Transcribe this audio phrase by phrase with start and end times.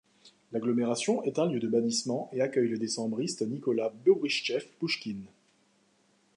[0.51, 5.27] L'agglomération est un lieu de bannissement et accueille le décembriste Nicolas Bobrichtchev-Pouchkine.